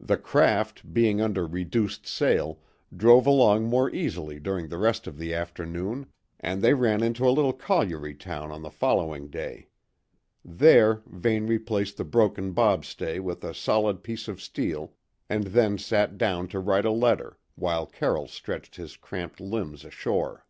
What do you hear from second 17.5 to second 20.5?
while Carroll stretched his cramped limbs ashore.